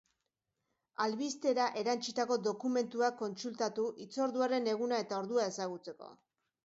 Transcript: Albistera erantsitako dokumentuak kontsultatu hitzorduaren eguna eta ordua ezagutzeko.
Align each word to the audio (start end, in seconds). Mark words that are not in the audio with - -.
Albistera 1.03 1.67
erantsitako 1.81 2.37
dokumentuak 2.47 3.19
kontsultatu 3.21 3.85
hitzorduaren 4.07 4.73
eguna 4.75 5.01
eta 5.07 5.21
ordua 5.25 5.47
ezagutzeko. 5.53 6.11